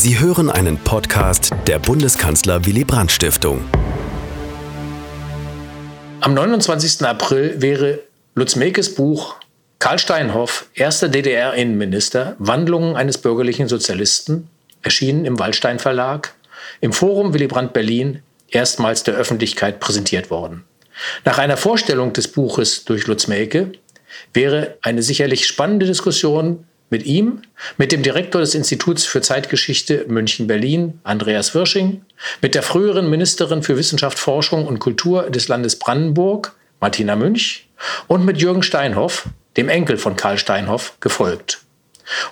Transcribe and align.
Sie 0.00 0.20
hören 0.20 0.48
einen 0.48 0.78
Podcast 0.78 1.52
der 1.66 1.80
Bundeskanzler 1.80 2.64
Willy 2.64 2.84
Brandt 2.84 3.10
Stiftung. 3.10 3.64
Am 6.20 6.34
29. 6.34 7.04
April 7.04 7.60
wäre 7.60 7.98
Lutz 8.36 8.54
Mekes 8.54 8.94
Buch 8.94 9.34
Karl 9.80 9.98
Steinhoff, 9.98 10.66
erster 10.74 11.08
DDR-Innenminister, 11.08 12.36
Wandlungen 12.38 12.94
eines 12.94 13.18
bürgerlichen 13.18 13.66
Sozialisten, 13.66 14.48
erschienen 14.82 15.24
im 15.24 15.40
Waldstein 15.40 15.80
Verlag, 15.80 16.32
im 16.80 16.92
Forum 16.92 17.34
Willy 17.34 17.48
Brandt 17.48 17.72
Berlin 17.72 18.22
erstmals 18.50 19.02
der 19.02 19.14
Öffentlichkeit 19.14 19.80
präsentiert 19.80 20.30
worden. 20.30 20.62
Nach 21.24 21.38
einer 21.38 21.56
Vorstellung 21.56 22.12
des 22.12 22.28
Buches 22.28 22.84
durch 22.84 23.08
Lutz 23.08 23.26
Melke 23.26 23.72
wäre 24.32 24.78
eine 24.80 25.02
sicherlich 25.02 25.48
spannende 25.48 25.86
Diskussion 25.86 26.68
mit 26.90 27.04
ihm, 27.04 27.42
mit 27.76 27.92
dem 27.92 28.02
Direktor 28.02 28.40
des 28.40 28.54
Instituts 28.54 29.04
für 29.04 29.20
Zeitgeschichte 29.20 30.06
München-Berlin, 30.08 31.00
Andreas 31.02 31.54
Wirsching, 31.54 32.02
mit 32.40 32.54
der 32.54 32.62
früheren 32.62 33.10
Ministerin 33.10 33.62
für 33.62 33.76
Wissenschaft, 33.76 34.18
Forschung 34.18 34.66
und 34.66 34.78
Kultur 34.78 35.30
des 35.30 35.48
Landes 35.48 35.78
Brandenburg, 35.78 36.54
Martina 36.80 37.16
Münch, 37.16 37.68
und 38.06 38.24
mit 38.24 38.40
Jürgen 38.40 38.62
Steinhoff, 38.62 39.28
dem 39.56 39.68
Enkel 39.68 39.98
von 39.98 40.16
Karl 40.16 40.38
Steinhoff, 40.38 40.94
gefolgt. 41.00 41.60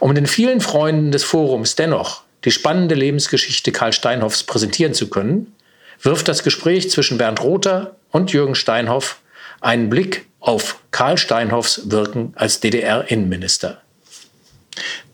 Um 0.00 0.14
den 0.14 0.26
vielen 0.26 0.60
Freunden 0.60 1.12
des 1.12 1.24
Forums 1.24 1.76
dennoch 1.76 2.22
die 2.44 2.50
spannende 2.52 2.94
Lebensgeschichte 2.94 3.72
Karl 3.72 3.92
Steinhoffs 3.92 4.44
präsentieren 4.44 4.94
zu 4.94 5.10
können, 5.10 5.52
wirft 6.00 6.28
das 6.28 6.44
Gespräch 6.44 6.90
zwischen 6.90 7.18
Bernd 7.18 7.42
Rother 7.42 7.96
und 8.10 8.32
Jürgen 8.32 8.54
Steinhoff 8.54 9.18
einen 9.60 9.90
Blick 9.90 10.26
auf 10.40 10.78
Karl 10.92 11.18
Steinhoffs 11.18 11.90
Wirken 11.90 12.32
als 12.36 12.60
DDR-Innenminister. 12.60 13.82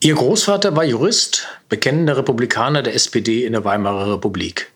Ihr 0.00 0.14
Großvater 0.14 0.74
war 0.76 0.84
Jurist, 0.84 1.46
bekennender 1.68 2.16
Republikaner 2.16 2.82
der 2.82 2.94
SPD 2.94 3.44
in 3.44 3.52
der 3.52 3.64
Weimarer 3.64 4.14
Republik. 4.14 4.72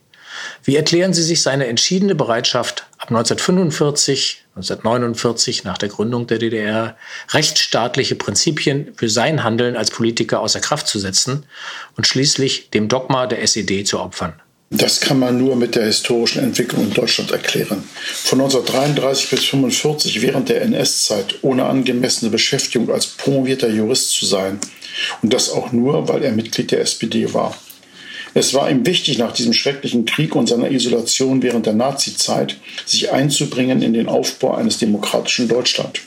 Wie 0.65 0.76
erklären 0.76 1.15
Sie 1.15 1.23
sich 1.23 1.42
seine 1.42 1.66
entschiedene 1.66 2.15
Bereitschaft, 2.15 2.87
ab 2.98 3.09
1945, 3.10 4.45
1949 4.57 5.64
nach 5.64 5.79
der 5.79 5.88
Gründung 5.88 6.26
der 6.26 6.38
DDR 6.38 6.96
rechtsstaatliche 7.30 8.14
Prinzipien 8.14 8.95
für 8.96 9.09
sein 9.09 9.45
Handeln 9.45 9.76
als 9.76 9.90
Politiker 9.90 10.40
außer 10.40 10.60
Kraft 10.60 10.88
zu 10.88 10.98
setzen 10.98 11.46
und 11.96 12.07
schließlich 12.07 12.70
dem 12.70 12.88
Dogma 12.88 13.26
der 13.26 13.42
SED 13.42 13.84
zu 13.84 14.01
opfern? 14.01 14.40
Das 14.70 15.00
kann 15.00 15.20
man 15.20 15.38
nur 15.38 15.54
mit 15.54 15.76
der 15.76 15.84
historischen 15.84 16.42
Entwicklung 16.42 16.86
in 16.86 16.92
Deutschland 16.92 17.30
erklären. 17.30 17.84
Von 18.24 18.40
1933 18.40 19.30
bis 19.30 19.40
1945 19.45 20.23
während 20.23 20.48
der 20.48 20.62
NS-Zeit 20.62 21.36
ohne 21.42 21.66
angemessene 21.66 22.32
Beschäftigung 22.32 22.90
als 22.90 23.06
promovierter 23.06 23.68
Jurist 23.68 24.10
zu 24.10 24.26
sein. 24.26 24.58
Und 25.23 25.32
das 25.32 25.50
auch 25.50 25.70
nur, 25.70 26.08
weil 26.08 26.24
er 26.24 26.32
Mitglied 26.32 26.73
der 26.73 26.80
SPD 26.80 27.32
war. 27.32 27.56
Es 28.34 28.54
war 28.54 28.68
ihm 28.68 28.84
wichtig, 28.84 29.18
nach 29.18 29.32
diesem 29.32 29.52
schrecklichen 29.52 30.04
Krieg 30.04 30.34
und 30.34 30.48
seiner 30.48 30.70
Isolation 30.70 31.42
während 31.42 31.66
der 31.66 31.73
Nazizeit 31.73 32.56
sich 32.84 33.12
einzubringen 33.12 33.82
in 33.82 33.92
den 33.92 34.08
Aufbau 34.08 34.54
eines 34.54 34.78
demokratischen 34.78 35.48
Deutschland. 35.48 36.01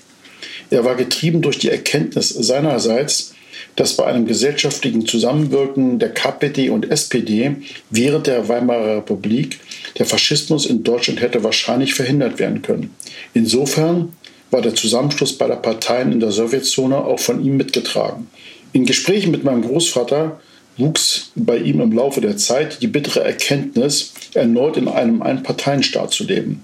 Er 0.70 0.84
war 0.84 0.96
getrieben 0.96 1.42
durch 1.42 1.60
die 1.60 1.70
Erkenntnis 1.70 2.30
seinerseits, 2.30 3.34
dass 3.80 3.96
bei 3.96 4.04
einem 4.04 4.26
gesellschaftlichen 4.26 5.06
Zusammenwirken 5.06 6.00
der 6.00 6.14
KPD 6.14 6.70
und 6.70 6.92
SPD 6.92 7.56
während 7.90 8.28
der 8.28 8.50
Weimarer 8.50 8.98
Republik 8.98 9.58
der 9.98 10.06
Faschismus 10.06 10.66
in 10.66 10.84
Deutschland 10.84 11.22
hätte 11.22 11.46
wahrscheinlich 11.46 11.94
verhindert 11.94 12.40
werden 12.40 12.62
können. 12.62 12.94
Insofern 13.34 14.12
war 14.52 14.62
der 14.62 14.76
Zusammenschluss 14.76 15.38
beider 15.38 15.56
Parteien 15.56 16.12
in 16.12 16.20
der 16.20 16.34
Sowjetzone 16.34 16.98
auch 16.98 17.22
von 17.22 17.42
ihm 17.42 17.56
mitgetragen. 17.56 18.28
In 18.74 18.86
Gesprächen 18.86 19.32
mit 19.32 19.46
meinem 19.46 19.62
Großvater 19.62 20.42
wuchs 20.76 21.32
bei 21.36 21.56
ihm 21.56 21.80
im 21.80 21.94
Laufe 21.94 22.20
der 22.20 22.36
Zeit 22.36 22.82
die 22.82 22.88
bittere 22.88 23.24
Erkenntnis, 23.24 24.12
erneut 24.34 24.76
in 24.76 24.90
einem 24.90 25.22
Einparteienstaat 25.22 26.12
zu 26.12 26.26
leben. 26.26 26.64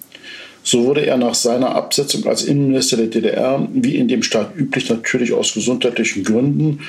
So 0.65 0.83
wurde 0.83 1.05
er 1.05 1.17
nach 1.17 1.35
seiner 1.35 1.75
Absetzung 1.75 2.25
als 2.25 2.43
Innenminister 2.43 2.97
der 2.97 3.05
DDR, 3.05 3.67
wie 3.71 3.97
in 3.97 4.07
dem 4.07 4.23
Staat 4.23 4.55
üblich, 4.57 4.89
natürlich 4.89 5.31
aus 5.31 5.53
gesundheitlichen 5.53 6.23
Gründen, 6.23 6.79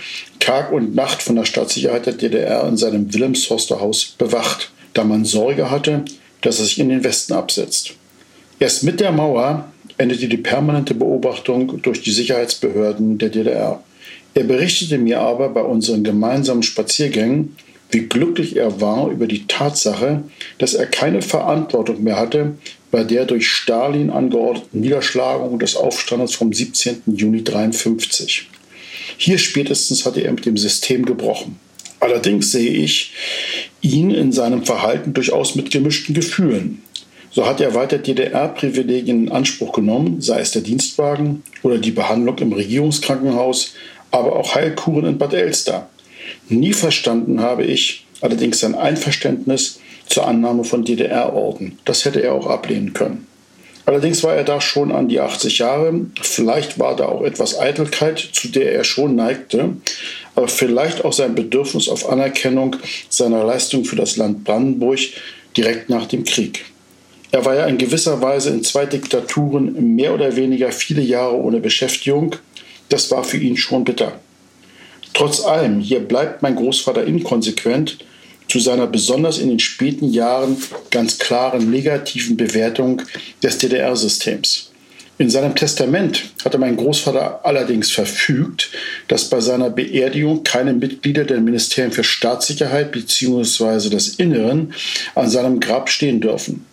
Tag 0.40 0.72
und 0.72 0.94
Nacht 0.94 1.22
von 1.22 1.36
der 1.36 1.44
Staatssicherheit 1.44 2.06
der 2.06 2.14
DDR 2.14 2.66
in 2.66 2.78
seinem 2.78 3.12
Wilhelmshorster 3.12 3.78
Haus 3.78 4.14
bewacht, 4.16 4.70
da 4.94 5.04
man 5.04 5.26
Sorge 5.26 5.70
hatte, 5.70 6.06
dass 6.40 6.58
er 6.58 6.64
sich 6.64 6.78
in 6.78 6.88
den 6.88 7.04
Westen 7.04 7.34
absetzt. 7.34 7.92
Erst 8.58 8.82
mit 8.82 8.98
der 8.98 9.12
Mauer 9.12 9.70
endete 9.98 10.26
die 10.26 10.38
permanente 10.38 10.94
Beobachtung 10.94 11.82
durch 11.82 12.00
die 12.00 12.12
Sicherheitsbehörden 12.12 13.18
der 13.18 13.28
DDR. 13.28 13.82
Er 14.32 14.44
berichtete 14.44 14.96
mir 14.96 15.20
aber 15.20 15.50
bei 15.50 15.62
unseren 15.62 16.02
gemeinsamen 16.02 16.62
Spaziergängen, 16.62 17.56
wie 17.90 18.06
glücklich 18.06 18.56
er 18.56 18.80
war 18.80 19.10
über 19.10 19.26
die 19.26 19.46
Tatsache, 19.46 20.24
dass 20.58 20.74
er 20.74 20.86
keine 20.86 21.22
Verantwortung 21.22 22.02
mehr 22.02 22.16
hatte 22.16 22.54
bei 22.90 23.04
der 23.04 23.26
durch 23.26 23.48
Stalin 23.48 24.10
angeordneten 24.10 24.80
Niederschlagung 24.80 25.58
des 25.58 25.76
Aufstandes 25.76 26.34
vom 26.34 26.52
17. 26.52 27.02
Juni 27.06 27.38
1953. 27.38 28.48
Hier 29.18 29.38
spätestens 29.38 30.04
hatte 30.04 30.20
er 30.20 30.32
mit 30.32 30.46
dem 30.46 30.56
System 30.56 31.04
gebrochen. 31.04 31.58
Allerdings 32.00 32.52
sehe 32.52 32.70
ich 32.70 33.12
ihn 33.80 34.10
in 34.10 34.32
seinem 34.32 34.64
Verhalten 34.64 35.14
durchaus 35.14 35.54
mit 35.54 35.70
gemischten 35.70 36.14
Gefühlen. 36.14 36.82
So 37.30 37.46
hat 37.46 37.60
er 37.60 37.74
weiter 37.74 37.98
DDR-Privilegien 37.98 39.24
in 39.24 39.32
Anspruch 39.32 39.72
genommen, 39.72 40.20
sei 40.20 40.40
es 40.40 40.52
der 40.52 40.62
Dienstwagen 40.62 41.42
oder 41.62 41.78
die 41.78 41.90
Behandlung 41.90 42.38
im 42.38 42.52
Regierungskrankenhaus, 42.52 43.74
aber 44.10 44.36
auch 44.36 44.54
Heilkuren 44.54 45.04
in 45.04 45.18
Bad 45.18 45.34
Elster. 45.34 45.88
Nie 46.48 46.72
verstanden 46.72 47.40
habe 47.40 47.64
ich 47.64 48.06
allerdings 48.20 48.60
sein 48.60 48.74
Einverständnis 48.74 49.80
zur 50.06 50.26
Annahme 50.26 50.64
von 50.64 50.84
DDR-Orden. 50.84 51.78
Das 51.84 52.04
hätte 52.04 52.22
er 52.22 52.34
auch 52.34 52.46
ablehnen 52.46 52.92
können. 52.92 53.26
Allerdings 53.84 54.24
war 54.24 54.34
er 54.34 54.42
da 54.42 54.60
schon 54.60 54.90
an 54.90 55.08
die 55.08 55.20
80 55.20 55.58
Jahre. 55.58 56.00
Vielleicht 56.20 56.78
war 56.78 56.96
da 56.96 57.06
auch 57.06 57.22
etwas 57.22 57.58
Eitelkeit, 57.58 58.18
zu 58.18 58.48
der 58.48 58.72
er 58.72 58.82
schon 58.82 59.14
neigte, 59.14 59.76
aber 60.34 60.48
vielleicht 60.48 61.04
auch 61.04 61.12
sein 61.12 61.36
Bedürfnis 61.36 61.88
auf 61.88 62.08
Anerkennung 62.08 62.76
seiner 63.08 63.44
Leistung 63.44 63.84
für 63.84 63.94
das 63.94 64.16
Land 64.16 64.42
Brandenburg 64.42 64.98
direkt 65.56 65.88
nach 65.88 66.06
dem 66.06 66.24
Krieg. 66.24 66.64
Er 67.30 67.44
war 67.44 67.54
ja 67.54 67.66
in 67.66 67.78
gewisser 67.78 68.20
Weise 68.20 68.50
in 68.50 68.64
zwei 68.64 68.86
Diktaturen 68.86 69.94
mehr 69.94 70.14
oder 70.14 70.34
weniger 70.34 70.72
viele 70.72 71.02
Jahre 71.02 71.36
ohne 71.36 71.60
Beschäftigung. 71.60 72.36
Das 72.88 73.10
war 73.10 73.22
für 73.22 73.36
ihn 73.36 73.56
schon 73.56 73.84
bitter. 73.84 74.18
Trotz 75.16 75.42
allem, 75.42 75.80
hier 75.80 76.00
bleibt 76.00 76.42
mein 76.42 76.56
Großvater 76.56 77.06
inkonsequent 77.06 77.96
zu 78.48 78.60
seiner 78.60 78.86
besonders 78.86 79.38
in 79.38 79.48
den 79.48 79.58
späten 79.58 80.12
Jahren 80.12 80.58
ganz 80.90 81.18
klaren 81.18 81.70
negativen 81.70 82.36
Bewertung 82.36 83.00
des 83.42 83.56
DDR-Systems. 83.56 84.72
In 85.16 85.30
seinem 85.30 85.54
Testament 85.54 86.22
hatte 86.44 86.58
mein 86.58 86.76
Großvater 86.76 87.46
allerdings 87.46 87.90
verfügt, 87.90 88.72
dass 89.08 89.30
bei 89.30 89.40
seiner 89.40 89.70
Beerdigung 89.70 90.44
keine 90.44 90.74
Mitglieder 90.74 91.24
der 91.24 91.40
Ministerien 91.40 91.92
für 91.92 92.04
Staatssicherheit 92.04 92.92
bzw. 92.92 93.88
des 93.88 94.16
Inneren 94.16 94.74
an 95.14 95.30
seinem 95.30 95.60
Grab 95.60 95.88
stehen 95.88 96.20
dürfen. 96.20 96.66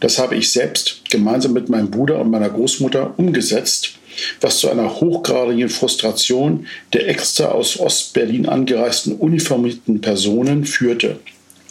Das 0.00 0.18
habe 0.18 0.36
ich 0.36 0.50
selbst 0.50 1.02
gemeinsam 1.10 1.52
mit 1.52 1.68
meinem 1.68 1.90
Bruder 1.90 2.18
und 2.18 2.30
meiner 2.30 2.48
Großmutter 2.48 3.12
umgesetzt 3.18 3.99
was 4.40 4.58
zu 4.58 4.70
einer 4.70 5.00
hochgradigen 5.00 5.68
Frustration 5.68 6.66
der 6.92 7.08
extra 7.08 7.46
aus 7.46 7.78
Ostberlin 7.78 8.46
angereisten 8.46 9.16
uniformierten 9.16 10.00
Personen 10.00 10.64
führte. 10.64 11.18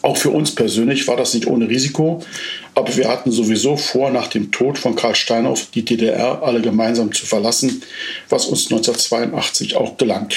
Auch 0.02 0.18
für 0.18 0.30
uns 0.30 0.56
persönlich 0.56 1.08
war 1.08 1.18
das 1.18 1.34
nicht 1.34 1.48
ohne 1.48 1.68
Risiko, 1.68 2.24
aber 2.74 2.96
wir 2.96 3.10
hatten 3.10 3.32
sowieso 3.32 3.76
vor, 3.76 4.12
nach 4.12 4.28
dem 4.28 4.52
Tod 4.52 4.78
von 4.78 4.96
Karl 4.96 5.16
Steinhoff 5.16 5.68
die 5.74 5.84
DDR 5.84 6.42
alle 6.42 6.62
gemeinsam 6.62 7.12
zu 7.12 7.26
verlassen, 7.26 7.82
was 8.30 8.46
uns 8.46 8.72
1982 8.72 9.76
auch 9.76 9.98
gelang. 9.98 10.30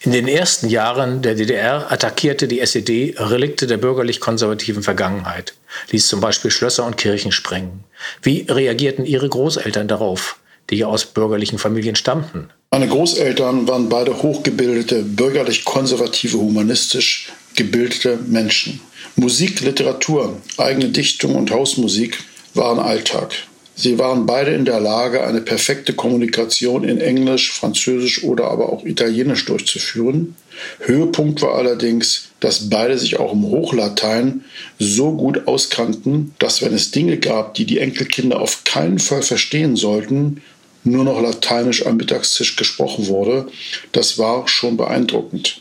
In 0.00 0.12
den 0.12 0.28
ersten 0.28 0.68
Jahren 0.68 1.22
der 1.22 1.36
DDR 1.36 1.90
attackierte 1.90 2.48
die 2.48 2.60
SED 2.60 3.14
Relikte 3.16 3.66
der 3.66 3.78
bürgerlich-konservativen 3.78 4.82
Vergangenheit, 4.82 5.54
ließ 5.90 6.08
zum 6.08 6.20
Beispiel 6.20 6.50
Schlösser 6.50 6.84
und 6.84 6.98
Kirchen 6.98 7.32
sprengen. 7.32 7.84
Wie 8.22 8.46
reagierten 8.48 9.06
Ihre 9.06 9.28
Großeltern 9.28 9.88
darauf? 9.88 10.38
Die 10.70 10.84
aus 10.84 11.06
bürgerlichen 11.06 11.58
Familien 11.58 11.96
stammten. 11.96 12.48
Meine 12.70 12.88
Großeltern 12.88 13.68
waren 13.68 13.88
beide 13.88 14.22
hochgebildete, 14.22 15.02
bürgerlich-konservative, 15.02 16.38
humanistisch 16.38 17.32
gebildete 17.54 18.18
Menschen. 18.26 18.80
Musik, 19.14 19.60
Literatur, 19.60 20.36
eigene 20.58 20.88
Dichtung 20.88 21.36
und 21.36 21.50
Hausmusik 21.50 22.18
waren 22.54 22.78
Alltag. 22.78 23.32
Sie 23.78 23.98
waren 23.98 24.24
beide 24.24 24.52
in 24.52 24.64
der 24.64 24.80
Lage, 24.80 25.26
eine 25.26 25.42
perfekte 25.42 25.92
Kommunikation 25.92 26.82
in 26.82 26.98
Englisch, 26.98 27.52
Französisch 27.52 28.24
oder 28.24 28.50
aber 28.50 28.72
auch 28.72 28.84
Italienisch 28.84 29.44
durchzuführen. 29.44 30.34
Höhepunkt 30.80 31.42
war 31.42 31.56
allerdings, 31.56 32.28
dass 32.40 32.70
beide 32.70 32.96
sich 32.96 33.18
auch 33.18 33.34
im 33.34 33.42
Hochlatein 33.42 34.44
so 34.78 35.12
gut 35.12 35.46
auskannten, 35.46 36.34
dass 36.38 36.62
wenn 36.62 36.72
es 36.72 36.90
Dinge 36.90 37.18
gab, 37.18 37.52
die 37.52 37.66
die 37.66 37.78
Enkelkinder 37.78 38.40
auf 38.40 38.64
keinen 38.64 38.98
Fall 38.98 39.22
verstehen 39.22 39.76
sollten, 39.76 40.42
nur 40.86 41.04
noch 41.04 41.20
Lateinisch 41.20 41.84
am 41.84 41.96
Mittagstisch 41.96 42.56
gesprochen 42.56 43.08
wurde. 43.08 43.46
Das 43.92 44.18
war 44.18 44.48
schon 44.48 44.76
beeindruckend. 44.76 45.60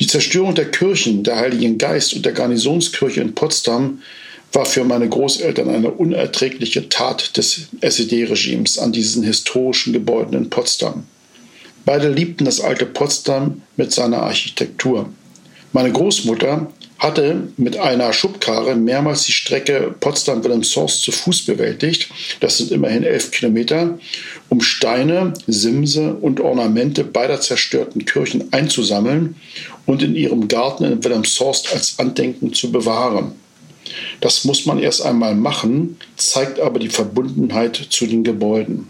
Die 0.00 0.06
Zerstörung 0.06 0.54
der 0.54 0.70
Kirchen, 0.70 1.22
der 1.22 1.36
Heiligen 1.36 1.78
Geist 1.78 2.14
und 2.14 2.24
der 2.24 2.32
Garnisonskirche 2.32 3.20
in 3.20 3.34
Potsdam 3.34 4.00
war 4.52 4.66
für 4.66 4.84
meine 4.84 5.08
Großeltern 5.08 5.68
eine 5.68 5.90
unerträgliche 5.90 6.88
Tat 6.88 7.36
des 7.36 7.68
SED-Regimes 7.80 8.78
an 8.78 8.92
diesen 8.92 9.22
historischen 9.22 9.92
Gebäuden 9.92 10.34
in 10.34 10.50
Potsdam. 10.50 11.04
Beide 11.84 12.10
liebten 12.10 12.44
das 12.44 12.60
alte 12.60 12.86
Potsdam 12.86 13.62
mit 13.76 13.92
seiner 13.92 14.22
Architektur. 14.22 15.08
Meine 15.72 15.90
Großmutter 15.90 16.70
hatte 17.02 17.48
mit 17.56 17.76
einer 17.76 18.12
Schubkarre 18.12 18.76
mehrmals 18.76 19.24
die 19.24 19.32
Strecke 19.32 19.92
Potsdam-Wilhelmshorst 19.98 21.02
zu 21.02 21.10
Fuß 21.10 21.46
bewältigt. 21.46 22.08
Das 22.38 22.58
sind 22.58 22.70
immerhin 22.70 23.02
elf 23.02 23.32
Kilometer, 23.32 23.98
um 24.48 24.60
Steine, 24.60 25.34
Simse 25.48 26.14
und 26.14 26.38
Ornamente 26.38 27.02
beider 27.02 27.40
zerstörten 27.40 28.04
Kirchen 28.04 28.52
einzusammeln 28.52 29.34
und 29.84 30.02
in 30.04 30.14
ihrem 30.14 30.46
Garten 30.46 30.84
in 30.84 31.02
Wilhelmshorst 31.02 31.72
als 31.72 31.98
Andenken 31.98 32.52
zu 32.52 32.70
bewahren. 32.70 33.32
Das 34.20 34.44
muss 34.44 34.64
man 34.64 34.78
erst 34.78 35.02
einmal 35.02 35.34
machen, 35.34 35.96
zeigt 36.16 36.60
aber 36.60 36.78
die 36.78 36.88
Verbundenheit 36.88 37.74
zu 37.90 38.06
den 38.06 38.22
Gebäuden. 38.22 38.88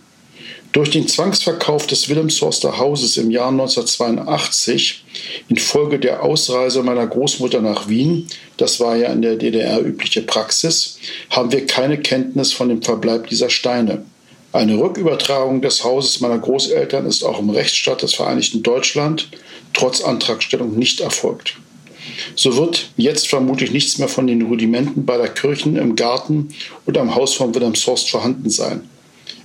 Durch 0.72 0.88
den 0.88 1.06
Zwangsverkauf 1.06 1.86
des 1.86 2.08
Wilhelmshorster 2.08 2.78
Hauses 2.78 3.18
im 3.18 3.30
Jahr 3.30 3.50
1982 3.50 5.04
infolge 5.50 5.98
der 5.98 6.22
Ausreise 6.22 6.82
meiner 6.82 7.06
Großmutter 7.06 7.60
nach 7.60 7.90
Wien, 7.90 8.26
das 8.56 8.80
war 8.80 8.96
ja 8.96 9.12
in 9.12 9.20
der 9.20 9.36
DDR 9.36 9.84
übliche 9.84 10.22
Praxis, 10.22 10.98
haben 11.28 11.52
wir 11.52 11.66
keine 11.66 11.98
Kenntnis 12.00 12.54
von 12.54 12.70
dem 12.70 12.80
Verbleib 12.80 13.28
dieser 13.28 13.50
Steine. 13.50 14.06
Eine 14.52 14.78
Rückübertragung 14.78 15.60
des 15.60 15.84
Hauses 15.84 16.20
meiner 16.20 16.38
Großeltern 16.38 17.04
ist 17.04 17.22
auch 17.22 17.38
im 17.38 17.50
Rechtsstaat 17.50 18.00
des 18.00 18.14
Vereinigten 18.14 18.62
Deutschland 18.62 19.28
trotz 19.74 20.02
Antragstellung 20.02 20.78
nicht 20.78 21.00
erfolgt. 21.00 21.56
So 22.34 22.56
wird 22.56 22.90
jetzt 22.96 23.28
vermutlich 23.28 23.72
nichts 23.72 23.98
mehr 23.98 24.08
von 24.08 24.26
den 24.26 24.40
Rudimenten 24.40 25.04
beider 25.04 25.28
Kirchen 25.28 25.76
im 25.76 25.96
Garten 25.96 26.48
und 26.86 26.96
am 26.96 27.14
Haus 27.14 27.34
von 27.34 27.54
Wilhelmshorst 27.54 28.10
vorhanden 28.10 28.48
sein. 28.48 28.88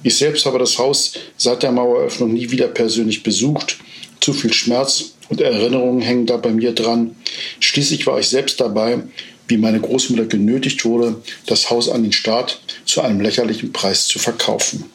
Ich 0.04 0.18
selbst 0.18 0.46
habe 0.46 0.60
das 0.60 0.78
Haus 0.78 1.14
seit 1.38 1.64
der 1.64 1.72
Maueröffnung 1.72 2.34
nie 2.34 2.52
wieder 2.52 2.68
persönlich 2.68 3.24
besucht. 3.24 3.78
Zu 4.22 4.34
viel 4.34 4.54
Schmerz 4.54 5.14
und 5.30 5.42
Erinnerungen 5.42 6.02
hängen 6.02 6.26
da 6.26 6.38
bei 6.38 6.52
mir 6.52 6.74
dran. 6.74 7.16
Schließlich 7.60 8.08
war 8.08 8.20
ich 8.20 8.30
selbst 8.30 8.60
dabei, 8.60 9.00
wie 9.48 9.58
meine 9.58 9.80
Großmutter 9.80 10.26
genötigt 10.26 10.84
wurde, 10.86 11.22
das 11.46 11.70
Haus 11.70 11.90
an 11.90 12.04
den 12.04 12.12
Staat 12.12 12.60
zu 12.86 13.02
einem 13.02 13.22
lächerlichen 13.22 13.72
Preis 13.72 14.08
zu 14.08 14.20
verkaufen. 14.20 14.86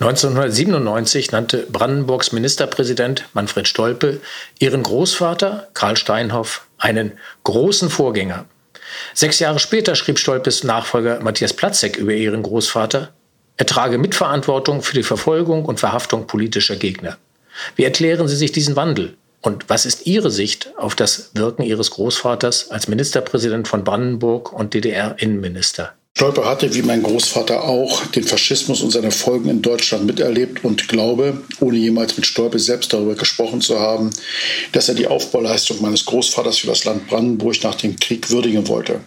1997 0.00 1.30
nannte 1.30 1.66
Brandenburgs 1.70 2.32
Ministerpräsident 2.32 3.24
Manfred 3.34 3.68
Stolpe 3.68 4.20
ihren 4.58 4.82
Großvater 4.82 5.68
Karl 5.74 5.96
Steinhoff 5.96 6.66
einen 6.78 7.12
großen 7.44 7.90
Vorgänger. 7.90 8.46
Sechs 9.12 9.38
Jahre 9.40 9.58
später 9.58 9.94
schrieb 9.94 10.18
Stolpes 10.18 10.64
Nachfolger 10.64 11.20
Matthias 11.20 11.52
Platzek 11.52 11.96
über 11.98 12.12
ihren 12.12 12.42
Großvater, 12.42 13.12
er 13.60 13.66
trage 13.66 13.98
Mitverantwortung 13.98 14.80
für 14.80 14.94
die 14.94 15.02
Verfolgung 15.02 15.66
und 15.66 15.80
Verhaftung 15.80 16.26
politischer 16.26 16.76
Gegner. 16.76 17.18
Wie 17.76 17.84
erklären 17.84 18.26
Sie 18.26 18.34
sich 18.34 18.52
diesen 18.52 18.74
Wandel? 18.74 19.18
Und 19.42 19.68
was 19.68 19.84
ist 19.84 20.06
Ihre 20.06 20.30
Sicht 20.30 20.72
auf 20.78 20.94
das 20.94 21.32
Wirken 21.34 21.62
Ihres 21.62 21.90
Großvaters 21.90 22.70
als 22.70 22.88
Ministerpräsident 22.88 23.68
von 23.68 23.84
Brandenburg 23.84 24.50
und 24.54 24.72
DDR-Innenminister? 24.72 25.92
Stolper 26.16 26.44
hatte, 26.44 26.74
wie 26.74 26.82
mein 26.82 27.02
Großvater 27.02 27.64
auch, 27.64 28.04
den 28.08 28.24
Faschismus 28.24 28.82
und 28.82 28.90
seine 28.90 29.10
Folgen 29.10 29.48
in 29.48 29.62
Deutschland 29.62 30.04
miterlebt 30.04 30.64
und 30.64 30.86
glaube, 30.88 31.40
ohne 31.60 31.78
jemals 31.78 32.16
mit 32.16 32.26
Stolpe 32.26 32.58
selbst 32.58 32.92
darüber 32.92 33.14
gesprochen 33.14 33.62
zu 33.62 33.80
haben, 33.80 34.10
dass 34.72 34.88
er 34.88 34.96
die 34.96 35.06
Aufbauleistung 35.06 35.80
meines 35.80 36.04
Großvaters 36.04 36.58
für 36.58 36.66
das 36.66 36.84
Land 36.84 37.06
Brandenburg 37.06 37.62
nach 37.62 37.76
dem 37.76 37.96
Krieg 37.96 38.30
würdigen 38.30 38.68
wollte. 38.68 39.00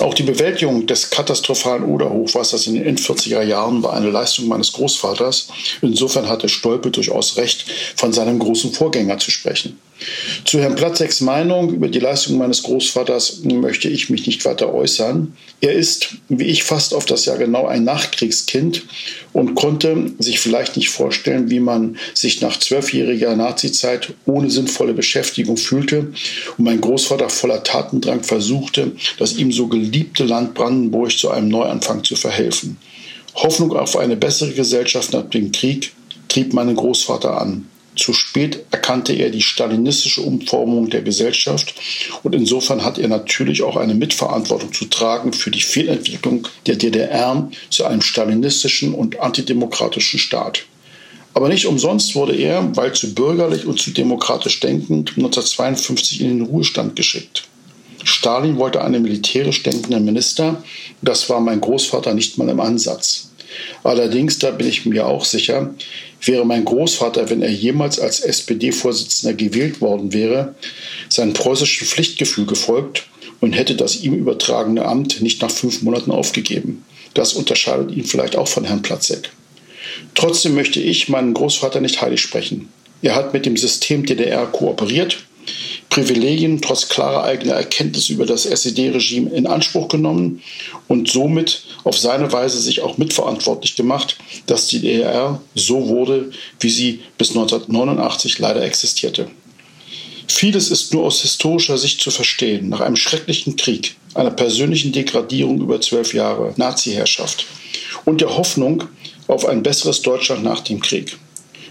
Auch 0.00 0.14
die 0.14 0.24
Bewältigung 0.24 0.86
des 0.86 1.10
katastrophalen 1.10 1.84
Oderhochwassers 1.84 2.66
in 2.66 2.74
den 2.74 2.98
40er 2.98 3.42
Jahren 3.42 3.82
war 3.82 3.92
eine 3.92 4.10
Leistung 4.10 4.48
meines 4.48 4.72
Großvaters. 4.72 5.48
Insofern 5.82 6.28
hatte 6.28 6.48
Stolpe 6.48 6.90
durchaus 6.90 7.36
recht, 7.36 7.66
von 7.94 8.12
seinem 8.12 8.38
großen 8.38 8.72
Vorgänger 8.72 9.18
zu 9.18 9.30
sprechen. 9.30 9.78
Zu 10.44 10.60
Herrn 10.60 10.76
Platzeks 10.76 11.20
Meinung 11.20 11.72
über 11.72 11.88
die 11.88 11.98
Leistung 11.98 12.38
meines 12.38 12.62
Großvaters 12.62 13.40
möchte 13.44 13.88
ich 13.88 14.10
mich 14.10 14.26
nicht 14.26 14.44
weiter 14.44 14.72
äußern. 14.72 15.36
Er 15.60 15.72
ist, 15.72 16.16
wie 16.28 16.44
ich, 16.44 16.62
fast 16.62 16.94
auf 16.94 17.04
das 17.04 17.24
Jahr 17.24 17.38
genau 17.38 17.66
ein 17.66 17.84
Nachkriegskind 17.84 18.84
und 19.32 19.54
konnte 19.54 20.12
sich 20.18 20.38
vielleicht 20.38 20.76
nicht 20.76 20.90
vorstellen, 20.90 21.50
wie 21.50 21.60
man 21.60 21.96
sich 22.14 22.40
nach 22.40 22.58
zwölfjähriger 22.58 23.34
Nazizeit 23.34 24.14
ohne 24.24 24.50
sinnvolle 24.50 24.94
Beschäftigung 24.94 25.56
fühlte 25.56 26.12
und 26.56 26.64
mein 26.64 26.80
Großvater 26.80 27.28
voller 27.28 27.64
Tatendrang 27.64 28.22
versuchte, 28.22 28.92
das 29.18 29.36
ihm 29.36 29.50
so 29.52 29.66
geliebte 29.66 30.24
Land 30.24 30.54
Brandenburg 30.54 31.18
zu 31.18 31.30
einem 31.30 31.48
Neuanfang 31.48 32.04
zu 32.04 32.14
verhelfen. 32.14 32.76
Hoffnung 33.34 33.76
auf 33.76 33.96
eine 33.96 34.16
bessere 34.16 34.52
Gesellschaft 34.52 35.12
nach 35.12 35.28
dem 35.28 35.52
Krieg 35.52 35.92
trieb 36.28 36.52
meinen 36.52 36.76
Großvater 36.76 37.40
an. 37.40 37.66
Zu 37.98 38.12
spät 38.12 38.64
erkannte 38.70 39.12
er 39.12 39.30
die 39.30 39.42
stalinistische 39.42 40.22
Umformung 40.22 40.88
der 40.88 41.02
Gesellschaft 41.02 41.74
und 42.22 42.34
insofern 42.34 42.84
hat 42.84 42.96
er 42.96 43.08
natürlich 43.08 43.62
auch 43.62 43.76
eine 43.76 43.94
Mitverantwortung 43.94 44.72
zu 44.72 44.84
tragen 44.84 45.32
für 45.32 45.50
die 45.50 45.60
Fehlentwicklung 45.60 46.46
der 46.66 46.76
DDR 46.76 47.50
zu 47.70 47.84
einem 47.84 48.00
stalinistischen 48.00 48.94
und 48.94 49.20
antidemokratischen 49.20 50.20
Staat. 50.20 50.64
Aber 51.34 51.48
nicht 51.48 51.66
umsonst 51.66 52.14
wurde 52.14 52.36
er, 52.36 52.74
weil 52.76 52.94
zu 52.94 53.14
bürgerlich 53.14 53.66
und 53.66 53.80
zu 53.80 53.90
demokratisch 53.90 54.60
denkend, 54.60 55.10
1952 55.10 56.20
in 56.20 56.28
den 56.28 56.42
Ruhestand 56.42 56.94
geschickt. 56.94 57.44
Stalin 58.04 58.58
wollte 58.58 58.82
einen 58.82 59.02
militärisch 59.02 59.62
denkenden 59.64 60.04
Minister. 60.04 60.62
Das 61.02 61.28
war 61.28 61.40
mein 61.40 61.60
Großvater 61.60 62.14
nicht 62.14 62.38
mal 62.38 62.48
im 62.48 62.60
Ansatz. 62.60 63.30
Allerdings, 63.82 64.38
da 64.38 64.50
bin 64.50 64.68
ich 64.68 64.86
mir 64.86 65.06
auch 65.06 65.24
sicher, 65.24 65.74
wäre 66.22 66.44
mein 66.44 66.64
Großvater, 66.64 67.30
wenn 67.30 67.42
er 67.42 67.50
jemals 67.50 67.98
als 67.98 68.20
SPD-Vorsitzender 68.20 69.34
gewählt 69.34 69.80
worden 69.80 70.12
wäre, 70.12 70.54
seinem 71.08 71.32
preußischen 71.32 71.86
Pflichtgefühl 71.86 72.46
gefolgt 72.46 73.06
und 73.40 73.52
hätte 73.52 73.76
das 73.76 74.02
ihm 74.02 74.14
übertragene 74.14 74.84
Amt 74.84 75.20
nicht 75.20 75.40
nach 75.42 75.50
fünf 75.50 75.82
Monaten 75.82 76.10
aufgegeben. 76.10 76.84
Das 77.14 77.34
unterscheidet 77.34 77.92
ihn 77.92 78.04
vielleicht 78.04 78.36
auch 78.36 78.48
von 78.48 78.64
Herrn 78.64 78.82
Platzek. 78.82 79.30
Trotzdem 80.14 80.54
möchte 80.54 80.80
ich 80.80 81.08
meinen 81.08 81.34
Großvater 81.34 81.80
nicht 81.80 82.00
heilig 82.00 82.20
sprechen. 82.20 82.68
Er 83.00 83.14
hat 83.14 83.32
mit 83.32 83.46
dem 83.46 83.56
System 83.56 84.04
DDR 84.04 84.46
kooperiert 84.46 85.18
Privilegien 85.90 86.60
trotz 86.60 86.88
klarer 86.88 87.24
eigener 87.24 87.54
Erkenntnis 87.54 88.10
über 88.10 88.26
das 88.26 88.44
SED-Regime 88.44 89.30
in 89.30 89.46
Anspruch 89.46 89.88
genommen 89.88 90.42
und 90.86 91.10
somit 91.10 91.62
auf 91.84 91.98
seine 91.98 92.30
Weise 92.32 92.60
sich 92.60 92.82
auch 92.82 92.98
mitverantwortlich 92.98 93.74
gemacht, 93.74 94.16
dass 94.46 94.66
die 94.66 94.80
DDR 94.80 95.40
so 95.54 95.88
wurde, 95.88 96.30
wie 96.60 96.70
sie 96.70 97.00
bis 97.16 97.30
1989 97.30 98.38
leider 98.38 98.62
existierte. 98.62 99.30
Vieles 100.26 100.70
ist 100.70 100.92
nur 100.92 101.04
aus 101.04 101.22
historischer 101.22 101.78
Sicht 101.78 102.00
zu 102.00 102.10
verstehen. 102.10 102.68
Nach 102.68 102.80
einem 102.80 102.96
schrecklichen 102.96 103.56
Krieg, 103.56 103.96
einer 104.14 104.30
persönlichen 104.30 104.92
Degradierung 104.92 105.60
über 105.60 105.80
zwölf 105.80 106.12
Jahre, 106.12 106.52
Nazi-Herrschaft 106.56 107.46
und 108.04 108.20
der 108.20 108.36
Hoffnung 108.36 108.84
auf 109.26 109.46
ein 109.46 109.62
besseres 109.62 110.02
Deutschland 110.02 110.44
nach 110.44 110.60
dem 110.60 110.80
Krieg. 110.80 111.18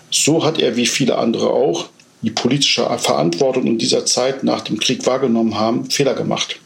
So 0.10 0.44
hat 0.44 0.60
er 0.60 0.76
wie 0.76 0.88
viele 0.88 1.18
andere 1.18 1.52
auch 1.52 1.90
die 2.22 2.32
politische 2.32 2.84
Verantwortung 2.98 3.66
in 3.66 3.78
dieser 3.78 4.06
Zeit 4.06 4.44
nach 4.44 4.62
dem 4.62 4.80
Krieg 4.80 5.06
wahrgenommen 5.06 5.58
haben, 5.60 5.90
Fehler 5.90 6.14
gemacht. 6.14 6.60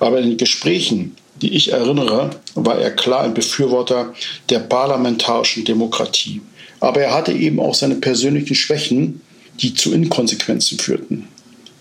Aber 0.00 0.18
in 0.18 0.30
den 0.30 0.38
Gesprächen, 0.38 1.16
die 1.42 1.54
ich 1.54 1.72
erinnere, 1.72 2.30
war 2.54 2.78
er 2.78 2.90
klar 2.90 3.22
ein 3.22 3.34
Befürworter 3.34 4.14
der 4.48 4.60
parlamentarischen 4.60 5.64
Demokratie. 5.64 6.40
Aber 6.80 7.00
er 7.00 7.14
hatte 7.14 7.32
eben 7.32 7.60
auch 7.60 7.74
seine 7.74 7.96
persönlichen 7.96 8.54
Schwächen, 8.54 9.20
die 9.60 9.74
zu 9.74 9.92
Inkonsequenzen 9.92 10.78
führten. 10.78 11.28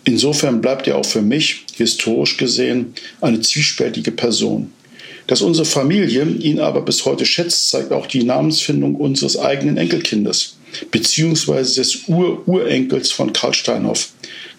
Insofern 0.06 0.62
bleibt 0.62 0.88
er 0.88 0.98
auch 0.98 1.06
für 1.06 1.22
mich, 1.22 1.66
historisch 1.76 2.36
gesehen, 2.38 2.94
eine 3.22 3.40
zwiespältige 3.40 4.12
Person. 4.12 4.72
Dass 5.28 5.42
unsere 5.42 5.66
Familie 5.66 6.26
ihn 6.26 6.60
aber 6.60 6.82
bis 6.82 7.06
heute 7.06 7.26
schätzt, 7.26 7.70
zeigt 7.70 7.94
auch 7.94 8.08
die 8.08 8.24
Namensfindung 8.24 8.96
unseres 8.96 9.38
eigenen 9.38 9.78
Enkelkindes 9.78 10.58
beziehungsweise 10.92 11.76
des 11.76 12.08
Ur-Urenkels 12.08 13.12
von 13.12 13.34
Karl 13.34 13.54
Steinhoff, 13.54 14.10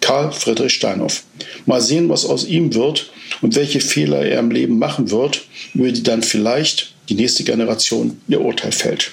Karl 0.00 0.32
Friedrich 0.32 0.74
Steinhoff. 0.74 1.24
Mal 1.66 1.80
sehen, 1.80 2.08
was 2.08 2.24
aus 2.24 2.46
ihm 2.46 2.74
wird 2.74 3.10
und 3.40 3.54
welche 3.54 3.80
Fehler 3.80 4.24
er 4.24 4.40
im 4.40 4.50
Leben 4.50 4.78
machen 4.78 5.10
wird, 5.10 5.42
über 5.74 5.90
die 5.90 6.02
dann 6.02 6.22
vielleicht 6.22 6.94
die 7.08 7.14
nächste 7.14 7.44
Generation 7.44 8.20
ihr 8.28 8.40
Urteil 8.40 8.72
fällt. 8.72 9.12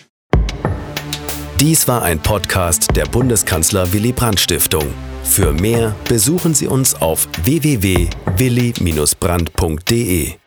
Dies 1.60 1.88
war 1.88 2.02
ein 2.02 2.20
Podcast 2.20 2.88
der 2.96 3.06
Bundeskanzler 3.06 3.94
Willy 3.94 4.12
Brandt 4.12 4.40
Stiftung. 4.40 4.88
Für 5.24 5.54
mehr 5.54 5.96
besuchen 6.10 6.56
Sie 6.56 6.68
uns 6.68 6.96
auf 6.96 7.28
www.willy-brandt.de. 7.44 10.41